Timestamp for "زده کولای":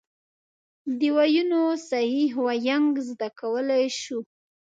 3.09-3.85